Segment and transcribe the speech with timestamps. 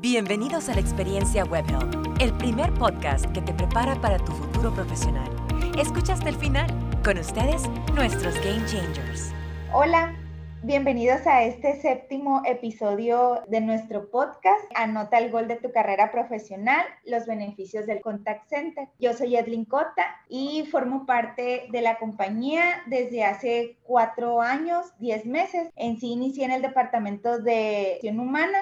[0.00, 5.28] Bienvenidos a la experiencia WebHelp, el primer podcast que te prepara para tu futuro profesional.
[5.76, 6.68] Escucha hasta el final.
[7.02, 9.32] Con ustedes, nuestros Game Changers.
[9.74, 10.14] Hola,
[10.62, 14.64] bienvenidos a este séptimo episodio de nuestro podcast.
[14.76, 18.86] Anota el gol de tu carrera profesional, los beneficios del contact center.
[19.00, 25.26] Yo soy Edlin Cota y formo parte de la compañía desde hace cuatro años, diez
[25.26, 25.70] meses.
[25.74, 28.58] En sí inicié en el departamento de gestión humana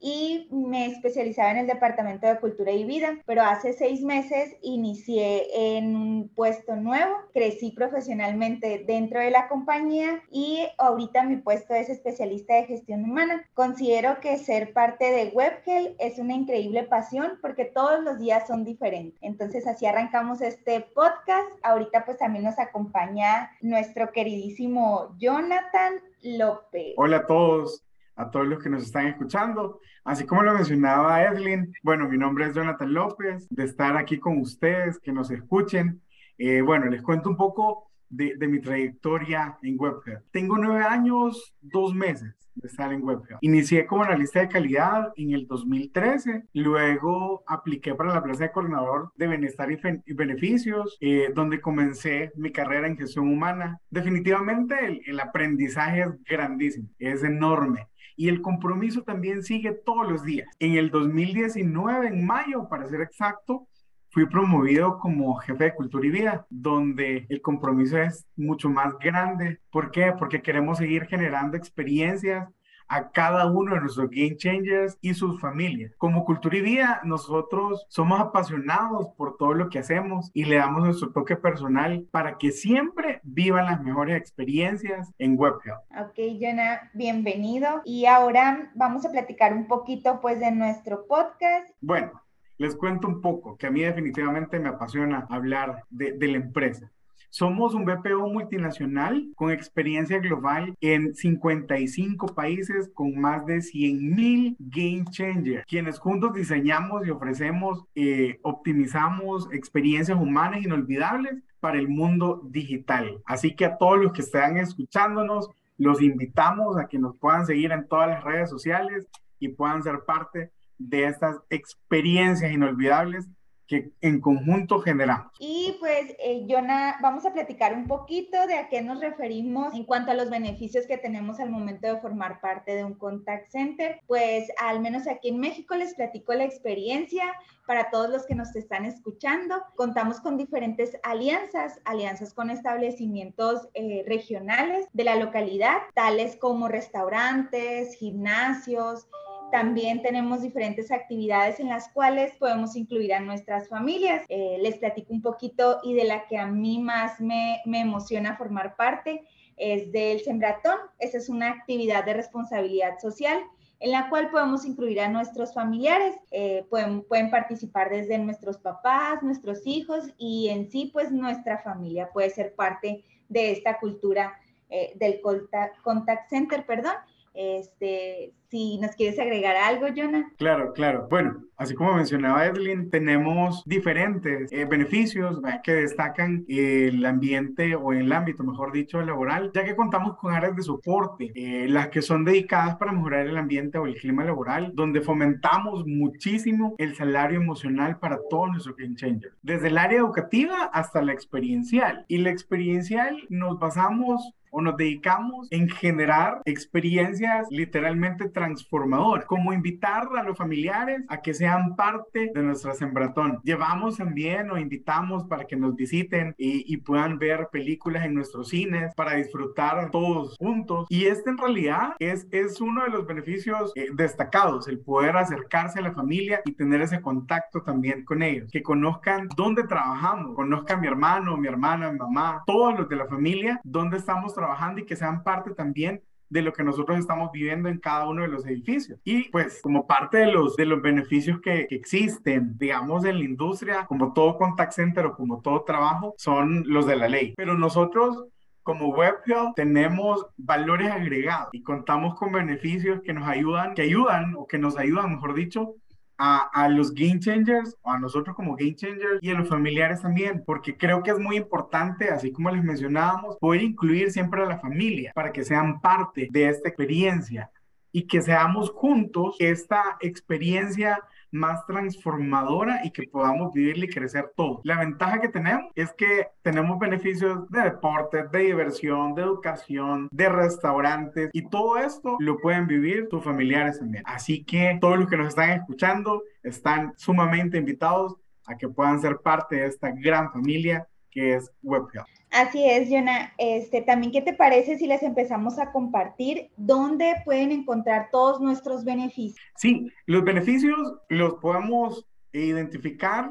[0.00, 5.76] y me especializaba en el Departamento de Cultura y Vida, pero hace seis meses inicié
[5.76, 11.88] en un puesto nuevo, crecí profesionalmente dentro de la compañía y ahorita mi puesto es
[11.88, 13.44] especialista de gestión humana.
[13.54, 18.64] Considero que ser parte de WebGel es una increíble pasión porque todos los días son
[18.64, 19.18] diferentes.
[19.22, 21.48] Entonces así arrancamos este podcast.
[21.62, 26.94] Ahorita pues también nos acompaña nuestro queridísimo Jonathan López.
[26.96, 27.82] Hola a todos,
[28.16, 29.80] a todos los que nos están escuchando.
[30.04, 34.38] Así como lo mencionaba Edlin, bueno, mi nombre es Jonathan López, de estar aquí con
[34.38, 36.02] ustedes, que nos escuchen.
[36.38, 40.22] Eh, bueno, les cuento un poco de, mi trayectoria en WebHelp.
[40.30, 43.38] Tengo nueve años, dos meses de estar en WebHelp.
[43.42, 49.12] Inicié como analista de calidad en el 2013, luego apliqué para la plaza de coordinador
[49.16, 53.80] de bienestar y, beneficios, eh, donde comencé mi carrera en gestión humana.
[53.90, 60.48] Definitivamente el aprendizaje es grandísimo, es enorme y el compromiso también sigue todos los días.
[60.58, 63.68] En el 2019, en mayo, para ser exacto,
[64.10, 69.60] fui promovido como jefe de cultura y vida, donde el compromiso es mucho más grande.
[69.70, 70.14] ¿Por qué?
[70.18, 72.48] Porque queremos seguir generando experiencias
[72.88, 75.92] a cada uno de nuestros Game Changers y sus familias.
[75.98, 80.84] Como Cultura y Vida, nosotros somos apasionados por todo lo que hacemos y le damos
[80.84, 85.80] nuestro toque personal para que siempre vivan las mejores experiencias en WebHelp.
[85.98, 87.82] Ok, Jonah, bienvenido.
[87.84, 91.70] Y ahora vamos a platicar un poquito pues de nuestro podcast.
[91.80, 92.22] Bueno,
[92.58, 96.90] les cuento un poco, que a mí definitivamente me apasiona hablar de, de la empresa.
[97.30, 104.56] Somos un BPO multinacional con experiencia global en 55 países con más de 100 mil
[104.58, 112.42] game changers, quienes juntos diseñamos y ofrecemos, eh, optimizamos experiencias humanas inolvidables para el mundo
[112.44, 113.20] digital.
[113.26, 117.72] Así que a todos los que están escuchándonos, los invitamos a que nos puedan seguir
[117.72, 119.06] en todas las redes sociales
[119.38, 123.28] y puedan ser parte de estas experiencias inolvidables
[123.66, 125.32] que en conjunto generamos.
[125.38, 129.84] Y pues, eh, Jonah, vamos a platicar un poquito de a qué nos referimos en
[129.84, 134.00] cuanto a los beneficios que tenemos al momento de formar parte de un contact center.
[134.06, 137.24] Pues, al menos aquí en México les platico la experiencia
[137.66, 139.62] para todos los que nos están escuchando.
[139.74, 147.96] Contamos con diferentes alianzas, alianzas con establecimientos eh, regionales de la localidad, tales como restaurantes,
[147.96, 149.08] gimnasios,
[149.50, 154.24] también tenemos diferentes actividades en las cuales podemos incluir a nuestras familias.
[154.28, 158.36] Eh, les platico un poquito y de la que a mí más me, me emociona
[158.36, 159.24] formar parte
[159.56, 160.78] es del Sembratón.
[160.98, 163.38] Esa es una actividad de responsabilidad social
[163.78, 169.22] en la cual podemos incluir a nuestros familiares, eh, pueden, pueden participar desde nuestros papás,
[169.22, 174.38] nuestros hijos y en sí pues nuestra familia puede ser parte de esta cultura
[174.70, 176.94] eh, del contact center, perdón.
[177.36, 180.32] Este, si nos quieres agregar algo, Jonah.
[180.38, 181.06] Claro, claro.
[181.10, 188.12] Bueno, así como mencionaba Evelyn, tenemos diferentes eh, beneficios que destacan el ambiente o el
[188.12, 192.24] ámbito, mejor dicho, laboral, ya que contamos con áreas de soporte, eh, las que son
[192.24, 197.98] dedicadas para mejorar el ambiente o el clima laboral, donde fomentamos muchísimo el salario emocional
[197.98, 202.04] para todos nuestros game changers, desde el área educativa hasta la experiencial.
[202.08, 210.08] Y la experiencial nos basamos o nos dedicamos en generar experiencias literalmente transformadoras, como invitar
[210.16, 213.40] a los familiares a que sean parte de nuestra sembratón.
[213.42, 218.94] Llevamos también o invitamos para que nos visiten y, puedan ver películas en nuestros cines
[218.94, 220.86] para disfrutar todos juntos.
[220.88, 225.78] Y este en realidad es, es uno de los beneficios eh, destacados, el poder acercarse
[225.78, 230.80] a la familia y tener ese contacto también con ellos, que conozcan dónde trabajamos, conozcan
[230.80, 234.86] mi hermano, mi hermana, mi mamá, todos los de la familia, dónde estamos trabajando y
[234.86, 238.46] que sean parte también de lo que nosotros estamos viviendo en cada uno de los
[238.46, 238.98] edificios.
[239.04, 243.86] Y pues como parte de los, de los beneficios que, existen, digamos, en la industria,
[243.86, 247.34] como todo contact center o como todo trabajo, son los de la ley.
[247.36, 248.26] Pero nosotros
[248.62, 254.48] como WebHelp tenemos valores agregados y contamos con beneficios que nos ayudan, que ayudan o
[254.48, 255.76] que nos ayudan, mejor dicho,
[256.18, 260.42] a, los game changers, o a nosotros como game changers y a los familiares también,
[260.44, 264.58] porque creo que es muy importante, así como les mencionábamos, poder incluir siempre a la
[264.58, 267.50] familia para que sean parte de esta experiencia
[267.92, 271.00] y que seamos juntos esta experiencia
[271.36, 274.60] más transformadora y que podamos vivirla y crecer todo.
[274.64, 280.28] La ventaja que tenemos es que tenemos beneficios de deporte, de diversión, de educación, de
[280.28, 284.02] restaurantes y todo esto lo pueden vivir tus familiares también.
[284.06, 288.16] Así que todos los que nos están escuchando están sumamente invitados
[288.46, 292.15] a que puedan ser parte de esta gran familia que es WebHealth.
[292.36, 293.32] Así es, Jonah.
[293.38, 298.84] Este, también, ¿qué te parece si les empezamos a compartir dónde pueden encontrar todos nuestros
[298.84, 299.40] beneficios?
[299.56, 300.76] Sí, los beneficios
[301.08, 303.30] los podemos identificar,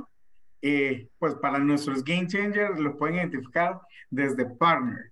[0.63, 3.79] eh, pues para nuestros Game Changers los pueden identificar
[4.09, 5.11] desde Partner.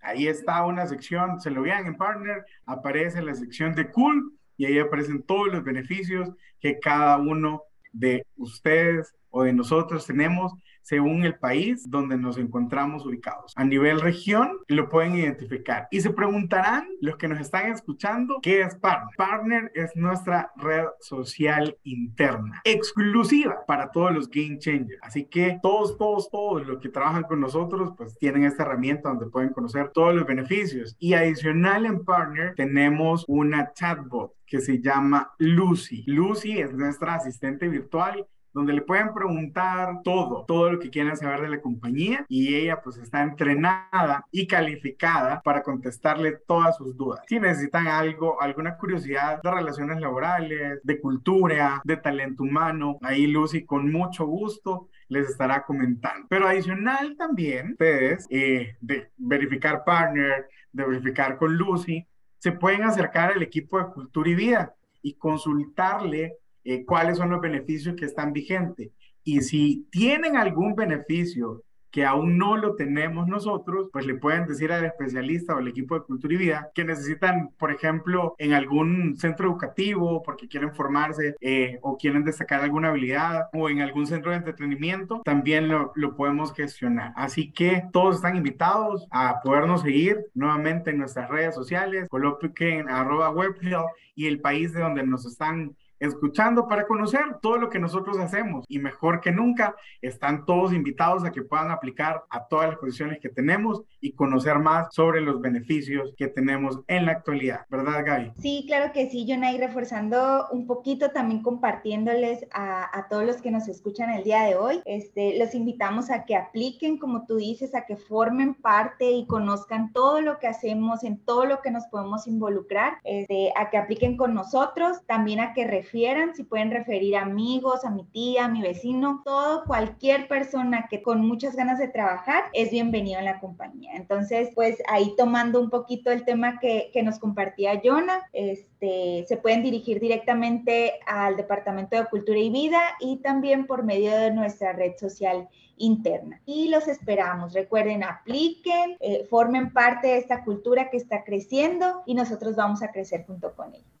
[0.00, 4.64] Ahí está una sección, se lo vean en Partner, aparece la sección de Cool y
[4.64, 11.24] ahí aparecen todos los beneficios que cada uno de ustedes o de nosotros tenemos según
[11.24, 13.52] el país donde nos encontramos ubicados.
[13.56, 18.62] A nivel región lo pueden identificar y se preguntarán los que nos están escuchando qué
[18.62, 19.16] es Partner.
[19.16, 25.00] Partner es nuestra red social interna, exclusiva para todos los Game Changers.
[25.02, 29.26] Así que todos, todos, todos los que trabajan con nosotros pues tienen esta herramienta donde
[29.26, 30.96] pueden conocer todos los beneficios.
[30.98, 36.04] Y adicional en Partner tenemos una chatbot que se llama Lucy.
[36.06, 38.24] Lucy es nuestra asistente virtual
[38.56, 42.80] donde le pueden preguntar todo, todo lo que quieran saber de la compañía y ella
[42.80, 47.20] pues está entrenada y calificada para contestarle todas sus dudas.
[47.28, 53.66] Si necesitan algo, alguna curiosidad de relaciones laborales, de cultura, de talento humano, ahí Lucy
[53.66, 56.26] con mucho gusto les estará comentando.
[56.30, 62.06] Pero adicional también, ustedes, eh, de verificar partner, de verificar con Lucy,
[62.38, 67.40] se pueden acercar al equipo de cultura y vida y consultarle eh, cuáles son los
[67.40, 68.90] beneficios que están vigentes.
[69.22, 71.62] Y si tienen algún beneficio
[71.96, 75.94] que aún no lo tenemos nosotros, pues le pueden decir al especialista o al equipo
[75.94, 81.36] de cultura y vida que necesitan, por ejemplo, en algún centro educativo porque quieren formarse
[81.40, 86.14] eh, o quieren destacar alguna habilidad o en algún centro de entretenimiento, también lo, lo
[86.16, 87.14] podemos gestionar.
[87.16, 93.30] Así que todos están invitados a podernos seguir nuevamente en nuestras redes sociales, coloquen arroba
[93.30, 98.18] webfield y el país de donde nos están escuchando para conocer todo lo que nosotros
[98.18, 98.64] hacemos.
[98.68, 103.18] Y mejor que nunca, están todos invitados a que puedan aplicar a todas las posiciones
[103.20, 107.66] que tenemos y conocer más sobre los beneficios que tenemos en la actualidad.
[107.68, 108.32] ¿Verdad, Gaby?
[108.40, 113.50] Sí, claro que sí, Jonay, reforzando un poquito, también compartiéndoles a, a, todos los que
[113.50, 114.80] nos escuchan el día de hoy.
[114.84, 119.92] Este, los invitamos a que apliquen, como tú dices, a que formen parte y conozcan
[119.92, 124.16] todo lo que hacemos, en todo lo que nos podemos involucrar, este, a que apliquen
[124.16, 129.22] con nosotros, también a que si pueden referir amigos, a mi tía, a mi vecino,
[129.24, 133.92] todo, cualquier persona que con muchas ganas de trabajar es bienvenido en la compañía.
[133.94, 139.62] Entonces, pues ahí tomando un poquito el tema que, nos compartía Jonah, este, se pueden
[139.62, 144.96] dirigir directamente al Departamento de Cultura y Vida y también por medio de nuestra red
[144.98, 146.40] social interna.
[146.46, 147.52] Y los esperamos.
[147.52, 152.90] Recuerden, apliquen, eh, formen parte de esta cultura que está creciendo y nosotros vamos a
[152.90, 153.95] crecer junto con ella.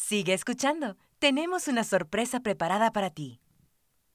[0.00, 0.96] Sigue escuchando.
[1.18, 3.38] Tenemos una sorpresa preparada para ti.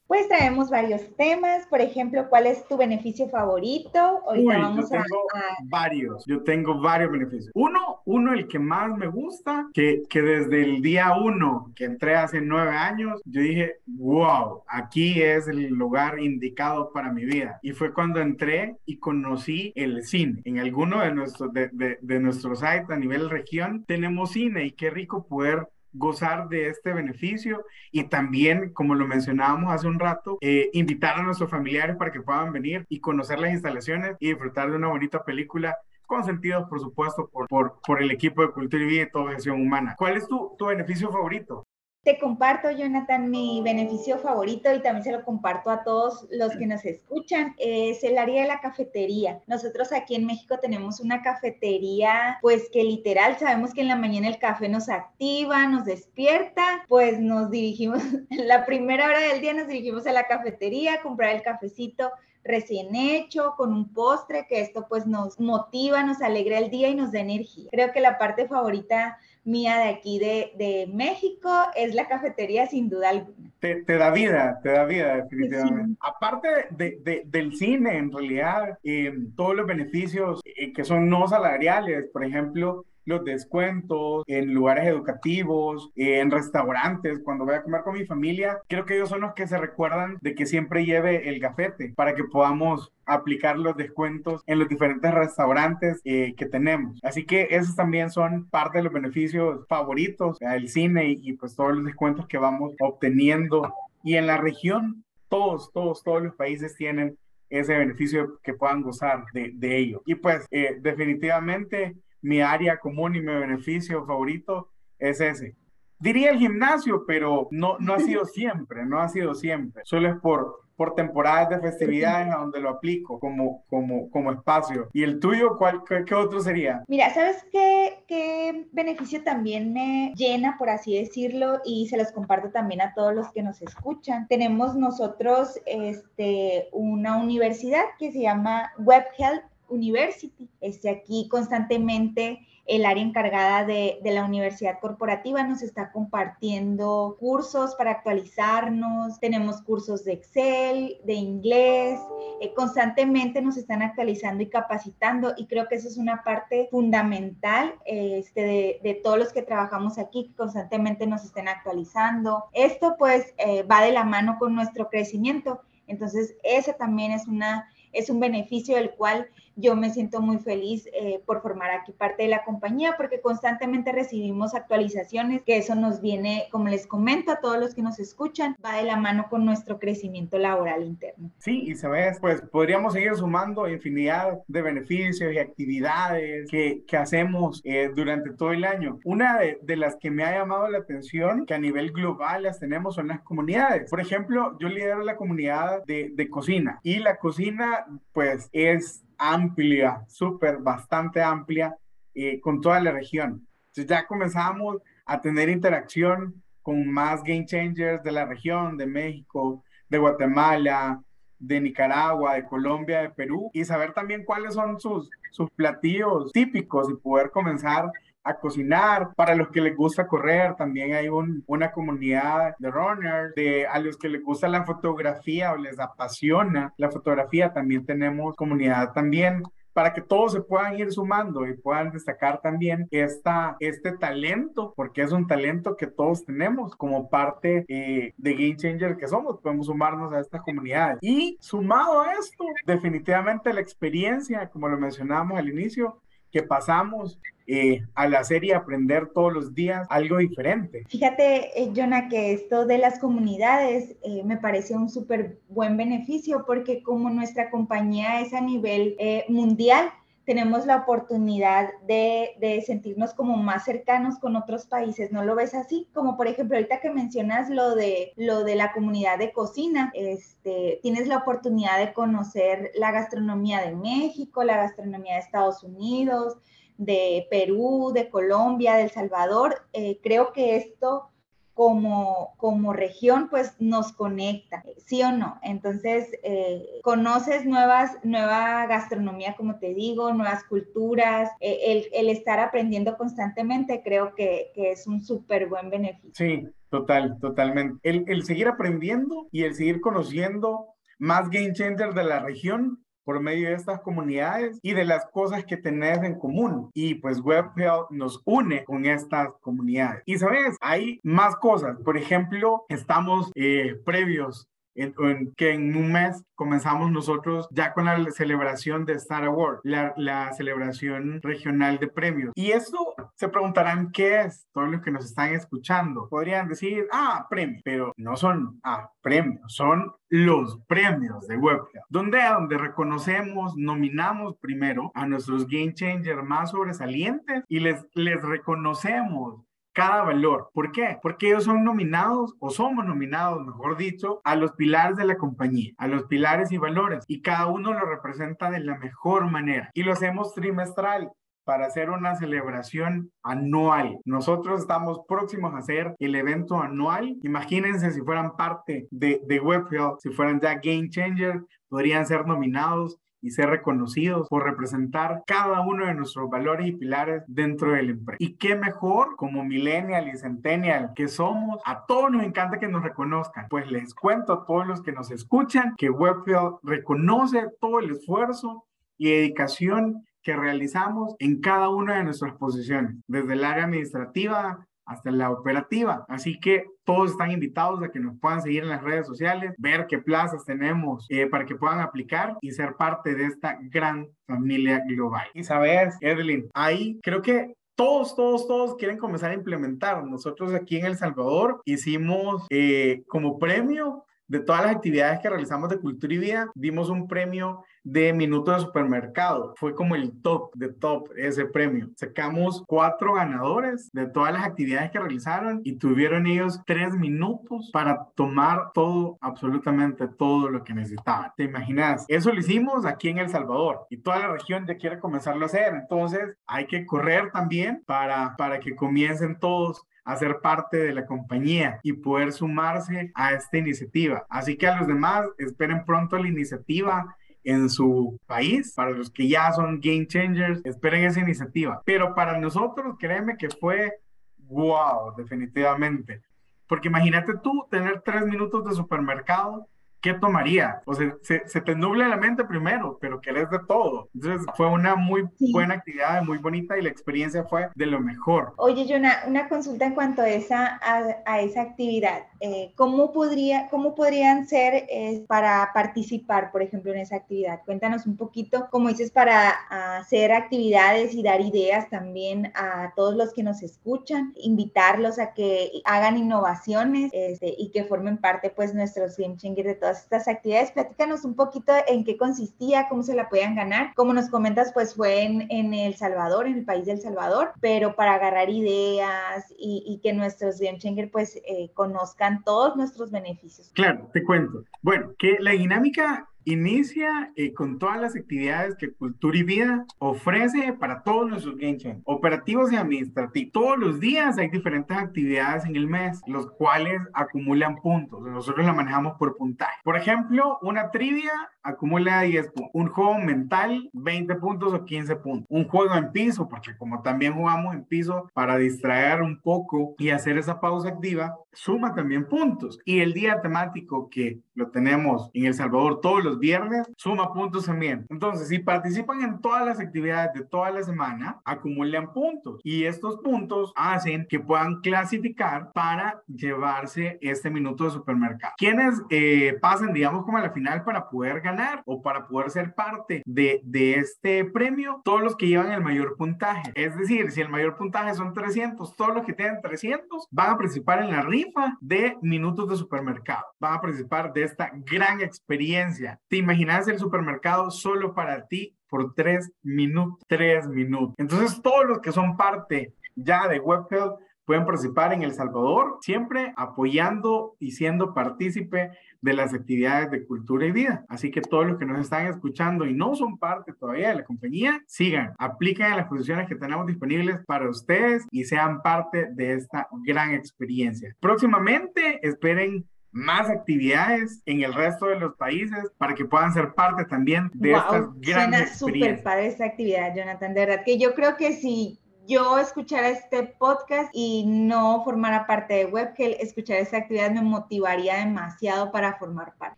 [0.07, 3.99] Pues traemos varios temas, por ejemplo, ¿cuál es tu beneficio favorito?
[4.27, 7.51] Ahorita vamos yo tengo a, varios, yo tengo varios beneficios.
[7.55, 12.15] Uno, uno el que más me gusta, que, que desde el día uno que entré
[12.15, 17.59] hace nueve años, yo dije, wow, aquí es el lugar indicado para mi vida.
[17.63, 20.41] Y fue cuando entré y conocí el cine.
[20.45, 24.71] En alguno de nuestros, de, de, de nuestros sites a nivel región tenemos cine y
[24.71, 30.37] qué rico poder gozar de este beneficio y también, como lo mencionábamos hace un rato,
[30.41, 34.69] eh, invitar a nuestros familiares para que puedan venir y conocer las instalaciones y disfrutar
[34.69, 38.87] de una bonita película consentidos, por supuesto, por, por, por el equipo de Cultura y
[38.87, 39.95] Vida y toda gestión humana.
[39.97, 41.65] ¿Cuál es tu, tu beneficio favorito?
[42.05, 46.67] Te comparto, Jonathan, mi beneficio favorito y también se lo comparto a todos los que
[46.67, 49.41] nos escuchan, es el área de la cafetería.
[49.47, 54.27] Nosotros aquí en México tenemos una cafetería, pues que literal sabemos que en la mañana
[54.27, 59.67] el café nos activa, nos despierta, pues nos dirigimos, la primera hora del día nos
[59.67, 62.11] dirigimos a la cafetería a comprar el cafecito
[62.43, 66.95] recién hecho, con un postre, que esto pues nos motiva, nos alegra el día y
[66.95, 67.69] nos da energía.
[67.71, 72.89] Creo que la parte favorita mía de aquí de, de México es la cafetería sin
[72.89, 73.51] duda alguna.
[73.59, 75.91] Te, te da vida, te da vida definitivamente.
[75.91, 75.97] Sí.
[76.01, 81.27] Aparte de, de, del cine, en realidad, eh, todos los beneficios eh, que son no
[81.27, 87.93] salariales, por ejemplo, los descuentos en lugares educativos, en restaurantes, cuando voy a comer con
[87.93, 91.39] mi familia, creo que ellos son los que se recuerdan de que siempre lleve el
[91.39, 96.99] gafete para que podamos aplicar los descuentos en los diferentes restaurantes eh, que tenemos.
[97.03, 101.55] Así que esos también son parte de los beneficios favoritos del cine y, y pues
[101.55, 103.73] todos los descuentos que vamos obteniendo.
[104.03, 107.17] Y en la región, todos, todos, todos los países tienen
[107.49, 110.01] ese beneficio que puedan gozar de, de ello.
[110.05, 111.95] Y pues eh, definitivamente
[112.25, 115.55] mi área común y mi beneficio favorito es ese.
[115.99, 119.83] Diría el gimnasio, pero no, no ha sido siempre, no ha sido siempre.
[119.85, 124.89] Solo es por, por temporadas de festividades a donde lo aplico como, como, como espacio.
[124.91, 126.83] ¿Y el tuyo, cuál, qué, otro sería?
[126.87, 131.61] Mira, ¿sabes qué, qué beneficio también me llena, por así decirlo?
[131.63, 134.27] Y se los comparto también a todos los que nos escuchan.
[134.27, 140.49] Tenemos nosotros este, una universidad que se llama Web Health University.
[140.61, 147.91] Este, aquí constantemente el área encargada de, la universidad corporativa nos está compartiendo cursos para
[147.91, 151.99] actualizarnos, tenemos cursos de Excel, de inglés,
[152.41, 157.75] eh, constantemente nos están actualizando y capacitando y creo que eso es una parte fundamental
[157.85, 162.45] este, de, todos los que trabajamos aquí, que constantemente nos estén actualizando.
[162.53, 167.69] Esto pues eh, va de la mano con nuestro crecimiento, entonces ese también es una
[167.95, 172.23] es un beneficio del cual yo me siento muy feliz eh, por formar aquí parte
[172.23, 177.39] de la compañía porque constantemente recibimos actualizaciones que eso nos viene, como les comento a
[177.39, 181.31] todos los que nos escuchan, va de la mano con nuestro crecimiento laboral interno.
[181.37, 187.61] Sí, y sabes, pues podríamos seguir sumando infinidad de beneficios y actividades que, que hacemos
[187.63, 188.99] eh, durante todo el año.
[189.05, 192.59] Una de, de, las que me ha llamado la atención, que a nivel global las
[192.59, 193.89] tenemos, son las comunidades.
[193.89, 200.03] Por ejemplo, yo lidero la comunidad de, de cocina y la cocina pues es amplia,
[200.07, 201.75] súper, bastante amplia
[202.13, 203.47] eh, con toda la región.
[203.67, 209.63] Entonces ya comenzamos a tener interacción con más game changers de la región, de México,
[209.89, 211.01] de Guatemala,
[211.37, 216.89] de Nicaragua, de Colombia, de Perú, y saber también cuáles son sus, sus platillos típicos
[216.89, 217.91] y poder comenzar
[218.25, 219.13] a cocinar.
[219.15, 223.33] Para los que les gusta correr, también hay una comunidad de runners.
[223.35, 228.35] De, a los que les gusta la fotografía o les apasiona la fotografía, también tenemos
[228.35, 229.43] comunidad también
[229.75, 235.01] para que todos se puedan ir sumando y puedan destacar también esta, este talento, porque
[235.01, 239.65] es un talento que todos tenemos como parte eh, de Game Changer que somos, podemos
[239.65, 240.97] sumarnos a esta comunidad.
[241.01, 245.99] Y sumado a esto, definitivamente la experiencia, como lo mencionamos al inicio,
[246.35, 250.83] que pasamos eh, al hacer y aprender todos los días algo diferente.
[250.89, 256.43] Fíjate, eh, Jonah, que esto de las comunidades eh, me parece un súper buen beneficio
[256.45, 258.97] porque como nuestra compañía es a nivel
[259.29, 259.93] mundial,
[260.25, 265.11] tenemos la oportunidad de, de, sentirnos como más cercanos con otros países.
[265.11, 265.87] ¿No lo ves así?
[265.93, 270.79] Como por ejemplo, ahorita que mencionas lo de, lo de la comunidad de cocina, este,
[270.81, 276.37] tienes la oportunidad de conocer la gastronomía de México, la gastronomía de Estados Unidos,
[276.77, 279.67] de Perú, de Colombia, de El Salvador.
[279.73, 281.09] Eh, creo que esto
[281.55, 285.39] como, como región, pues nos conecta, ¿sí o no?
[285.41, 292.39] Entonces, eh, conoces nuevas, nueva gastronomía, como te digo, nuevas culturas, eh, el, el, estar
[292.39, 296.11] aprendiendo constantemente creo que, que es un súper buen beneficio.
[296.13, 297.79] Sí, total, totalmente.
[297.89, 303.21] El, el seguir aprendiendo y el seguir conociendo más game changers de la región por
[303.21, 306.71] medio de estas comunidades y de las cosas que tenés en común.
[306.73, 310.03] Y pues WebHealth nos une con estas comunidades.
[310.05, 311.77] Y sabes, hay más cosas.
[311.85, 318.11] Por ejemplo, estamos eh, previos en, que en un mes comenzamos nosotros ya con la
[318.11, 322.33] celebración de Star Award, la, celebración regional de premios.
[322.35, 326.07] Y eso se preguntarán qué es, todos los que nos están escuchando.
[326.09, 332.21] Podrían decir, ah, premios, pero no son, ah, premios, son los premios de Webcam, donde,
[332.23, 339.44] donde reconocemos, nominamos primero a nuestros game changers más sobresalientes y les, les reconocemos
[339.75, 340.49] cada valor.
[340.53, 340.97] ¿Por qué?
[341.01, 345.73] Porque ellos son nominados o somos nominados, mejor dicho, a los pilares de la compañía,
[345.77, 349.69] a los pilares y valores, y cada uno lo representa de la mejor manera.
[349.73, 351.11] Y lo hacemos trimestral
[351.43, 353.99] para hacer una celebración anual.
[354.05, 357.17] Nosotros estamos próximos a hacer el evento anual.
[357.21, 362.97] Imagínense si fueran parte de, de Webfield, si fueran ya Game Changer, podrían ser nominados
[363.25, 368.17] y ser reconocidos por representar cada uno de nuestros valores y pilares dentro del empresa.
[368.19, 372.83] Y qué mejor como millennial y centennial que somos, a todos nos encanta que nos
[372.83, 373.47] reconozcan.
[373.49, 378.65] Pues les cuento a todos los que nos escuchan que Webfield reconoce todo el esfuerzo
[378.97, 385.11] y dedicación que realizamos en cada una de nuestras posiciones, desde el área administrativa hasta
[385.11, 386.05] la operativa.
[386.07, 389.87] Así que todos están invitados a que nos puedan seguir en las redes sociales, ver
[389.87, 394.83] qué plazas tenemos eh, para que puedan aplicar y ser parte de esta gran familia
[394.87, 395.27] global.
[395.33, 400.03] Y sabes, Evelyn, ahí creo que todos, todos, todos quieren comenzar a implementar.
[400.05, 405.69] Nosotros aquí en El Salvador hicimos eh, como premio de todas las actividades que realizamos
[405.69, 409.53] de cultura y vida, dimos un premio de minutos de supermercado.
[409.57, 411.89] Fue como el top de top ese premio.
[411.95, 418.07] Sacamos cuatro ganadores de todas las actividades que realizaron y tuvieron ellos tres minutos para
[418.15, 421.31] tomar todo, absolutamente todo lo que necesitaban.
[421.37, 422.05] ¿Te imaginas?
[422.07, 425.45] Eso lo hicimos aquí en El Salvador y toda la región ya quiere comenzarlo a
[425.45, 425.75] hacer.
[425.75, 431.05] Entonces hay que correr también para, para que comiencen todos a ser parte de la
[431.05, 434.25] compañía y poder sumarse a esta iniciativa.
[434.29, 439.27] Así que a los demás, esperen pronto la iniciativa en su país, para los que
[439.27, 441.81] ya son game changers, esperen esa iniciativa.
[441.85, 443.99] Pero para nosotros, créeme que fue
[444.47, 446.21] wow, definitivamente.
[446.67, 449.67] Porque imagínate tú tener tres minutos de supermercado
[450.05, 450.83] ¿qué tomaría?
[450.85, 454.07] O sea, se, se, te nubla la mente primero, pero querés de todo.
[454.13, 458.53] Entonces fue una muy buena actividad, muy bonita y la experiencia fue de lo mejor.
[458.57, 460.79] Oye, Jonah, una consulta en cuanto a esa,
[461.25, 462.19] a, esa actividad.
[462.47, 467.61] Eh, ¿cómo, podría, ¿Cómo podrían ser eh, para participar, por ejemplo, en esa actividad?
[467.65, 469.49] Cuéntanos un poquito, como dices, para
[469.97, 475.71] hacer actividades y dar ideas también a todos los que nos escuchan, invitarlos a que
[475.85, 480.69] hagan innovaciones este, y que formen parte, pues, nuestros Game Changers de todas estas actividades.
[480.69, 483.91] Platícanos un poquito en qué consistía, cómo se la podían ganar.
[483.95, 487.95] Como nos comentas, pues fue en, en El Salvador, en el país del Salvador, pero
[487.95, 493.71] para agarrar ideas y, y que nuestros Game Changer pues eh, conozcan todos nuestros beneficios.
[493.73, 494.63] Claro, te cuento.
[494.81, 500.73] Bueno, que la dinámica Inicia eh, con todas las actividades que Cultura y Vida ofrece
[500.73, 503.51] para todos nuestros game operativos y administrativos.
[503.51, 508.21] Todos los días hay diferentes actividades en el mes, los cuales acumulan puntos.
[508.21, 509.79] Nosotros la manejamos por puntaje.
[509.83, 511.31] Por ejemplo, una trivia
[511.65, 512.71] acumula 10 puntos.
[512.73, 515.47] Un juego mental, 20 puntos o 15 puntos.
[515.49, 520.09] Un juego en piso, porque como también jugamos en piso para distraer un poco y
[520.11, 522.79] hacer esa pausa activa, suma también puntos.
[522.85, 527.65] Y el día temático que lo tenemos en El Salvador todos los viernes, suma puntos
[527.65, 528.05] también.
[528.09, 532.59] Entonces, si participan en todas las actividades de toda la semana, acumulan puntos.
[532.63, 538.53] Y estos puntos hacen que puedan clasificar para llevarse este minuto de supermercado.
[538.57, 542.73] Quienes eh, pasan, digamos, como a la final para poder ganar o para poder ser
[542.73, 546.71] parte de, de este premio, todos los que llevan el mayor puntaje.
[546.75, 550.57] Es decir, si el mayor puntaje son 300, todos los que tienen 300 van a
[550.57, 553.45] participar en la rifa de minutos de supermercado.
[553.59, 556.19] Van a participar de esta gran experiencia.
[556.27, 560.23] ¿Te imaginas el supermercado solo para ti por tres minutos?
[560.27, 561.15] Tres minutos.
[561.17, 566.53] Entonces, todos los que son parte ya de WebHelp pueden participar en El Salvador, siempre
[566.55, 571.03] apoyando y siendo partícipe de las actividades de cultura y vida.
[571.09, 574.23] Así que todos los que nos están escuchando y no son parte todavía de la
[574.23, 579.53] compañía, sigan, apliquen a las posiciones que tenemos disponibles para ustedes y sean parte de
[579.53, 581.15] esta gran experiencia.
[581.19, 587.05] Próximamente esperen más actividades en el resto de los países para que puedan ser parte
[587.05, 590.53] también de estas grandes Suena súper padre esta actividad, Jonathan.
[590.53, 591.97] De verdad que yo creo que si
[592.27, 598.17] yo escuchar este podcast y no formara parte de WebGel, escuchar esta actividad me motivaría
[598.17, 599.77] demasiado para formar parte.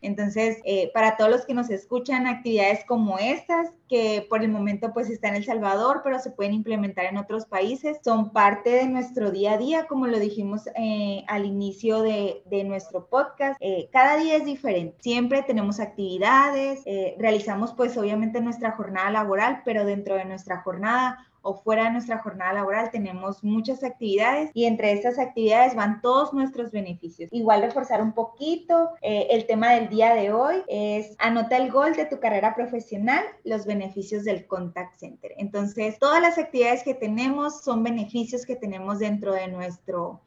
[0.01, 4.93] Entonces, eh, para todos los que nos escuchan, actividades como estas, que por el momento
[4.93, 8.87] pues está en El Salvador, pero se pueden implementar en otros países, son parte de
[8.87, 13.57] nuestro día a día, como lo dijimos eh, al inicio de, de nuestro podcast.
[13.61, 16.83] Eh, cada día es diferente, siempre tenemos actividades,
[17.17, 22.17] realizamos pues obviamente nuestra jornada laboral, pero dentro de nuestra jornada o fuera de nuestra
[22.19, 27.29] jornada laboral tenemos muchas actividades y entre estas actividades van todos nuestros beneficios.
[27.31, 31.95] Igual reforzar un poquito eh, el tema del día de hoy es anota el gol
[31.95, 35.31] de tu carrera profesional, los beneficios del contact center.
[35.37, 40.21] Entonces, todas las actividades que tenemos son beneficios que tenemos dentro de nuestro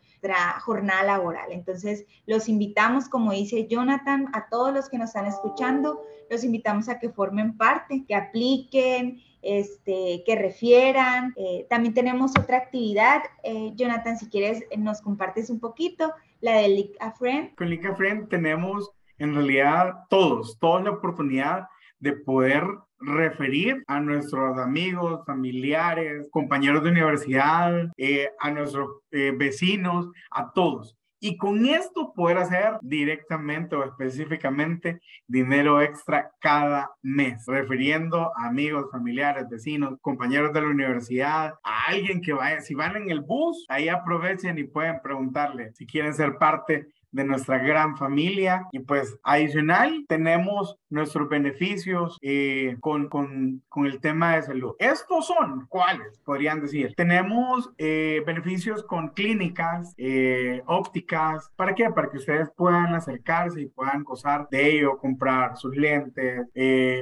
[0.60, 1.52] jornada laboral.
[1.52, 6.88] Entonces, los invitamos, como dice Jonathan, a todos los que nos están escuchando, los invitamos
[6.88, 11.32] a que formen parte, que apliquen, este, que refieran.
[11.36, 13.22] Eh, también tenemos otra actividad.
[13.42, 17.54] Eh, Jonathan, si quieres, nos compartes un poquito, la de Link a Friend.
[17.54, 21.66] Con Link a Friend tenemos en realidad todos, toda la oportunidad
[21.98, 22.64] de poder
[22.98, 30.96] referir a nuestros amigos, familiares, compañeros de universidad, eh, a nuestros vecinos, a todos.
[31.20, 38.90] Y con esto poder hacer directamente o específicamente dinero extra cada mes, refiriendo a amigos,
[38.90, 43.66] familiares, vecinos, compañeros de la universidad, a alguien que vaya, si van en el bus,
[43.68, 48.66] ahí aprovechen y pueden preguntarle si quieren ser parte de nuestra gran familia.
[48.72, 54.74] Y pues adicional tenemos nuestros beneficios eh, con, con, con, el tema de salud.
[54.78, 56.18] Estos son, ¿cuáles?
[56.24, 56.94] Podrían decir.
[56.96, 61.50] Tenemos eh, beneficios con clínicas eh, ópticas.
[61.56, 61.90] ¿Para qué?
[61.90, 66.46] Para que ustedes puedan acercarse y puedan gozar de ello, comprar sus lentes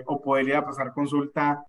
[0.06, 1.64] o poder ir a pasar consulta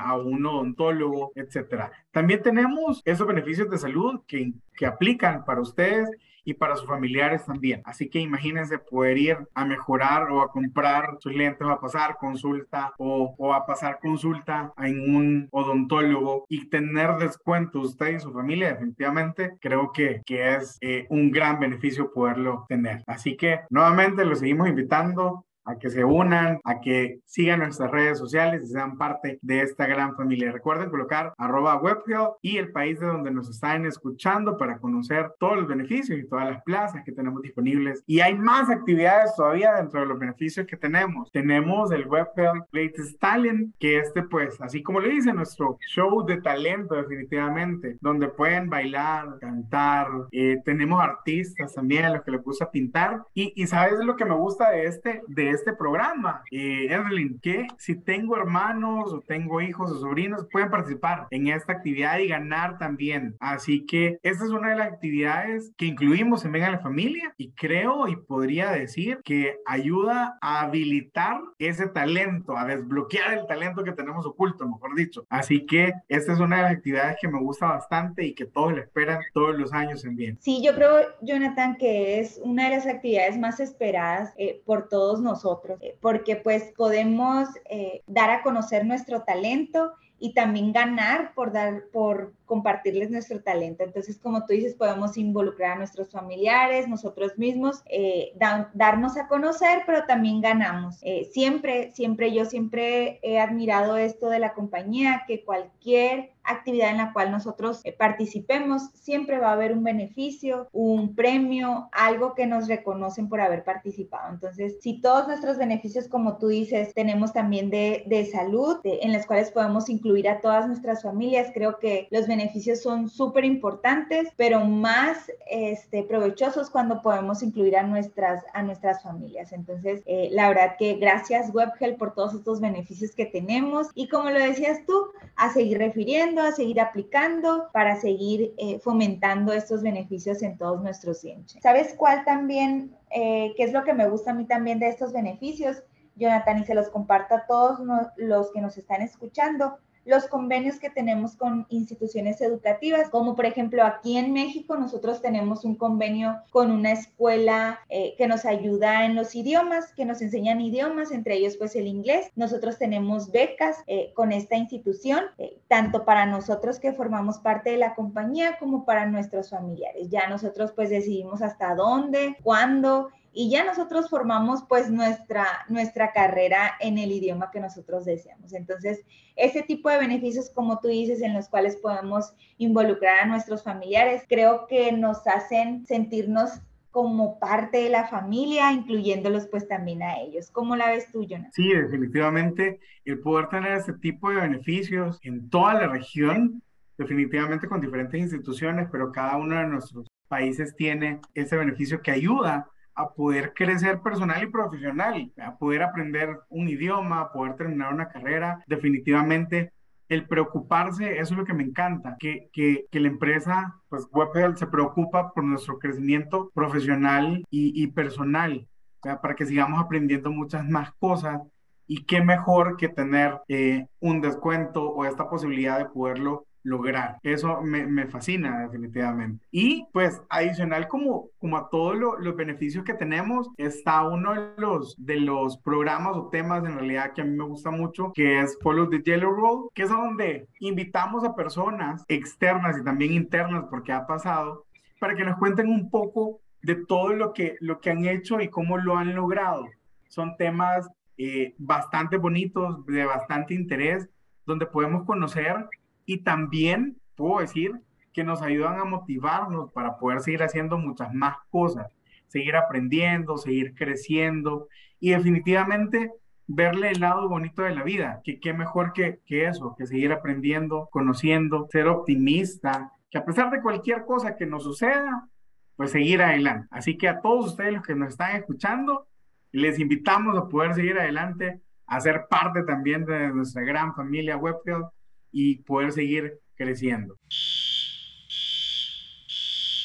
[0.00, 1.90] a un odontólogo, etcétera.
[2.10, 6.08] También tenemos esos beneficios de salud que, que aplican para ustedes
[6.44, 7.82] y para sus familiares también.
[7.84, 12.16] Así que imagínense poder ir a mejorar o a comprar sus lentes o a pasar
[12.18, 18.32] consulta o, o a pasar consulta en un odontólogo y tener descuento usted y su
[18.32, 23.02] familia, definitivamente creo que, que es eh, un gran beneficio poderlo tener.
[23.06, 28.18] Así que nuevamente los seguimos invitando a que se unan, a que sigan nuestras redes
[28.18, 30.52] sociales y sean parte de esta gran familia.
[30.52, 35.56] Recuerden colocar arroba webhealth y el país de donde nos están escuchando para conocer todos
[35.56, 38.02] los beneficios y todas las plazas que tenemos disponibles.
[38.06, 41.30] Y hay más actividades todavía dentro de los beneficios que tenemos.
[41.32, 46.40] Tenemos el webhealth Greatest Talent, que este pues, así como le dice, nuestro show de
[46.40, 52.70] talento definitivamente, donde pueden bailar, cantar, eh, tenemos artistas también a los que les gusta
[52.70, 53.22] pintar.
[53.34, 57.66] Y, y sabes lo que me gusta de este, de este programa, eh, Evelyn, que
[57.78, 62.78] si tengo hermanos o tengo hijos o sobrinos, pueden participar en esta actividad y ganar
[62.78, 63.36] también.
[63.40, 67.52] Así que esta es una de las actividades que incluimos en Venga la Familia y
[67.52, 73.92] creo y podría decir que ayuda a habilitar ese talento, a desbloquear el talento que
[73.92, 75.26] tenemos oculto, mejor dicho.
[75.28, 78.74] Así que esta es una de las actividades que me gusta bastante y que todos
[78.74, 80.38] le esperan todos los años en bien.
[80.40, 85.20] Sí, yo creo, Jonathan, que es una de las actividades más esperadas eh, por todos
[85.20, 85.43] nosotros
[85.80, 91.84] eh, porque pues podemos eh, dar a conocer nuestro talento y también ganar por dar,
[91.92, 93.82] por compartirles nuestro talento.
[93.82, 98.32] Entonces, como tú dices, podemos involucrar a nuestros familiares, nosotros mismos, eh,
[98.74, 101.00] darnos a conocer, pero también ganamos.
[101.32, 107.12] siempre, siempre, yo siempre he admirado esto de la compañía, que cualquier actividad en la
[107.12, 112.68] cual nosotros eh, participemos, siempre va a haber un beneficio, un premio, algo que nos
[112.68, 114.32] reconocen por haber participado.
[114.32, 119.26] Entonces, si todos nuestros beneficios, como tú dices, tenemos también de, de salud, en las
[119.26, 122.43] cuales podemos incluir a todas nuestras familias, creo que los beneficios
[122.82, 129.52] son súper importantes, pero más este, provechosos cuando podemos incluir a nuestras, a nuestras familias.
[129.52, 134.30] Entonces, eh, la verdad que gracias WebHelp por todos estos beneficios que tenemos y como
[134.30, 140.42] lo decías tú, a seguir refiriendo a seguir aplicando para seguir eh, fomentando estos beneficios
[140.42, 141.58] en todos nuestros clientes.
[141.62, 145.12] ¿Sabes cuál también, eh, qué es lo que me gusta a mí también de estos
[145.12, 145.82] beneficios?
[146.16, 147.80] Jonathan, y se los comparto a todos
[148.16, 153.84] los que nos están escuchando los convenios que tenemos con instituciones educativas, como por ejemplo
[153.84, 159.14] aquí en México nosotros tenemos un convenio con una escuela eh, que nos ayuda en
[159.14, 162.30] los idiomas, que nos enseñan idiomas, entre ellos pues el inglés.
[162.36, 167.78] Nosotros tenemos becas eh, con esta institución, eh, tanto para nosotros que formamos parte de
[167.78, 170.08] la compañía como para nuestros familiares.
[170.10, 176.72] Ya nosotros pues decidimos hasta dónde, cuándo y ya nosotros formamos pues nuestra, nuestra carrera
[176.80, 178.52] en el idioma que nosotros deseamos.
[178.52, 183.64] Entonces, ese tipo de beneficios, como tú dices, en los cuales podemos involucrar a nuestros
[183.64, 186.60] familiares, creo que nos hacen sentirnos
[186.92, 190.52] como parte de la familia, incluyéndolos pues también a ellos.
[190.52, 191.50] ¿Cómo la ves tú, Jonathan?
[191.52, 196.62] Sí, definitivamente el poder tener este tipo de beneficios en toda la región,
[196.96, 202.70] definitivamente con diferentes instituciones, pero cada uno de nuestros países tiene ese beneficio que ayuda
[202.94, 208.08] a poder crecer personal y profesional, a poder aprender un idioma, a poder terminar una
[208.08, 208.62] carrera.
[208.66, 209.72] Definitivamente,
[210.08, 214.58] el preocuparse, eso es lo que me encanta, que, que, que la empresa, pues WebHealth
[214.58, 218.68] se preocupa por nuestro crecimiento profesional y, y personal,
[219.00, 221.40] para que sigamos aprendiendo muchas más cosas.
[221.86, 227.18] Y qué mejor que tener eh, un descuento o esta posibilidad de poderlo lograr.
[227.22, 229.46] Eso me, me, fascina definitivamente.
[229.52, 234.96] Y pues adicional como, como a todos los beneficios que tenemos, está uno de los,
[234.98, 238.58] de los programas o temas en realidad que a mí me gusta mucho, que es
[238.62, 243.92] Follow the Yellow Road, que es donde invitamos a personas externas y también internas, porque
[243.92, 244.64] ha pasado,
[244.98, 248.48] para que nos cuenten un poco de todo lo que, lo que han hecho y
[248.48, 249.66] cómo lo han logrado.
[250.08, 254.08] Son temas eh, bastante bonitos, de bastante interés,
[254.46, 255.68] donde podemos conocer
[256.06, 257.72] y también puedo decir
[258.12, 261.92] que nos ayudan a motivarnos para poder seguir haciendo muchas más cosas,
[262.28, 264.68] seguir aprendiendo, seguir creciendo
[265.00, 266.12] y definitivamente
[266.46, 270.12] verle el lado bonito de la vida, que qué mejor que, que eso, que seguir
[270.12, 275.28] aprendiendo, conociendo, ser optimista, que a pesar de cualquier cosa que nos suceda,
[275.76, 276.68] pues seguir adelante.
[276.70, 279.08] Así que a todos ustedes los que nos están escuchando,
[279.52, 284.86] les invitamos a poder seguir adelante, a ser parte también de nuestra gran familia Webfield
[285.34, 287.18] y poder seguir creciendo.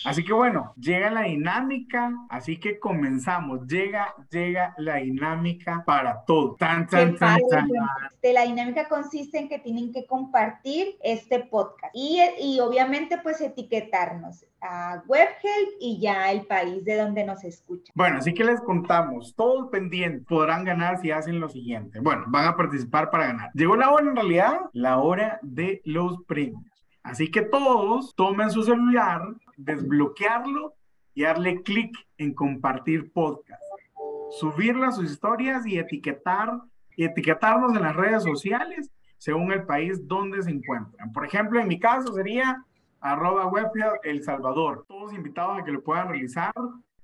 [0.06, 3.68] Así que bueno, llega la dinámica, así que comenzamos.
[3.68, 6.56] Llega, llega la dinámica para todo.
[6.56, 7.40] Tan, tan, tan,
[8.12, 13.42] este, la dinámica consiste en que tienen que compartir este podcast y, y obviamente pues
[13.42, 17.94] etiquetarnos a WebHelp y ya el país de donde nos escuchan.
[17.96, 22.00] Bueno, así que les contamos, todos pendientes podrán ganar si hacen lo siguiente.
[22.00, 23.52] Bueno, van a participar para ganar.
[23.54, 26.64] Llegó la hora en realidad, la hora de los premios.
[27.04, 29.22] Así que todos tomen su celular,
[29.58, 30.74] desbloquearlo
[31.14, 33.62] y darle clic en compartir podcast.
[34.40, 36.60] Subirlo a sus historias y etiquetar,
[36.96, 41.12] y etiquetarnos en las redes sociales según el país donde se encuentran.
[41.12, 42.64] Por ejemplo, en mi caso sería
[43.02, 44.86] arroba webfield El Salvador.
[44.88, 46.54] Todos invitados a que lo puedan realizar.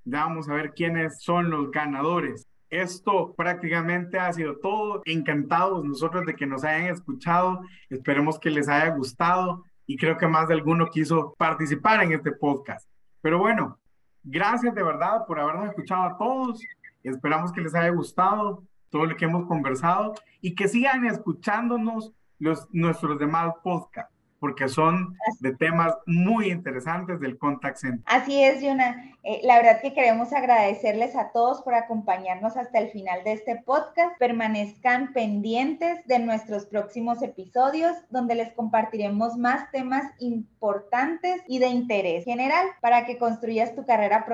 [0.06, 2.48] Ya vamos a ver quiénes son los ganadores.
[2.70, 5.02] Esto prácticamente ha sido todo.
[5.06, 7.62] Encantados nosotros de que nos hayan escuchado.
[7.90, 12.32] Esperemos que les haya gustado y creo que más de alguno quiso participar en este
[12.32, 12.90] podcast.
[13.22, 13.80] Pero bueno,
[14.24, 16.62] gracias de verdad por habernos escuchado a todos.
[17.04, 22.68] Esperamos que les haya gustado todo lo que hemos conversado y que sigan escuchándonos los,
[22.72, 24.15] nuestros demás podcasts
[24.46, 28.04] porque son de temas muy interesantes del contact center.
[28.06, 29.12] Así es, Yuna.
[29.24, 33.56] Eh, la verdad que queremos agradecerles a todos por acompañarnos hasta el final de este
[33.66, 34.16] podcast.
[34.20, 42.24] Permanezcan pendientes de nuestros próximos episodios, donde les compartiremos más temas importantes y de interés
[42.24, 44.28] general para que construyas tu carrera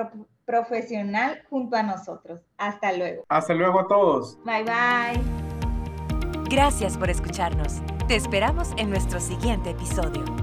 [0.44, 2.42] profesional junto a nosotros.
[2.58, 3.24] Hasta luego.
[3.30, 4.36] Hasta luego a todos.
[4.44, 5.22] Bye bye.
[6.50, 7.80] Gracias por escucharnos.
[8.12, 10.41] Te esperamos en nuestro siguiente episodio.